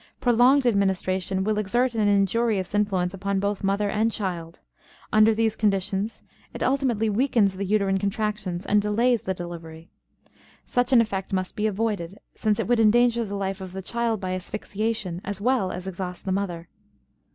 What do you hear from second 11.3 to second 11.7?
must be